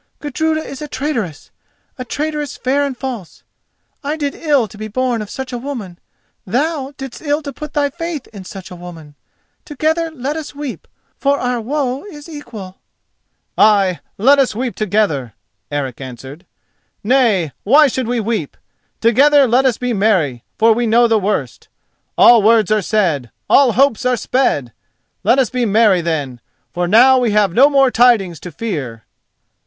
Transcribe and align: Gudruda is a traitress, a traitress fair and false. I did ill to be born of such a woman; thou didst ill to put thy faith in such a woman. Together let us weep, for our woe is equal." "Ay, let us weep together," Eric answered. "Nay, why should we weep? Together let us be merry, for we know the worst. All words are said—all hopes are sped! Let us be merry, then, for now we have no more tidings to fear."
Gudruda 0.19 0.61
is 0.63 0.81
a 0.81 0.87
traitress, 0.87 1.51
a 1.99 2.03
traitress 2.03 2.57
fair 2.57 2.83
and 2.83 2.97
false. 2.97 3.43
I 4.03 4.17
did 4.17 4.33
ill 4.33 4.67
to 4.67 4.75
be 4.75 4.87
born 4.87 5.21
of 5.21 5.29
such 5.29 5.53
a 5.53 5.59
woman; 5.59 5.99
thou 6.43 6.95
didst 6.97 7.21
ill 7.21 7.43
to 7.43 7.53
put 7.53 7.73
thy 7.73 7.91
faith 7.91 8.25
in 8.29 8.43
such 8.43 8.71
a 8.71 8.75
woman. 8.75 9.13
Together 9.63 10.09
let 10.09 10.35
us 10.35 10.55
weep, 10.55 10.87
for 11.19 11.37
our 11.39 11.61
woe 11.61 12.03
is 12.05 12.27
equal." 12.27 12.79
"Ay, 13.59 13.99
let 14.17 14.39
us 14.39 14.55
weep 14.55 14.73
together," 14.75 15.35
Eric 15.69 16.01
answered. 16.01 16.47
"Nay, 17.03 17.51
why 17.63 17.85
should 17.85 18.07
we 18.07 18.19
weep? 18.19 18.57
Together 19.01 19.45
let 19.47 19.65
us 19.65 19.77
be 19.77 19.93
merry, 19.93 20.43
for 20.57 20.73
we 20.73 20.87
know 20.87 21.07
the 21.07 21.19
worst. 21.19 21.67
All 22.17 22.41
words 22.41 22.71
are 22.71 22.81
said—all 22.81 23.73
hopes 23.73 24.03
are 24.07 24.17
sped! 24.17 24.73
Let 25.23 25.37
us 25.37 25.51
be 25.51 25.63
merry, 25.63 26.01
then, 26.01 26.41
for 26.73 26.87
now 26.87 27.19
we 27.19 27.33
have 27.33 27.53
no 27.53 27.69
more 27.69 27.91
tidings 27.91 28.39
to 28.39 28.51
fear." 28.51 29.03